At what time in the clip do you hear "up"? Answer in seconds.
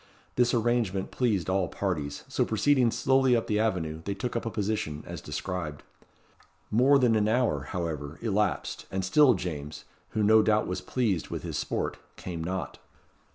3.35-3.45, 4.35-4.47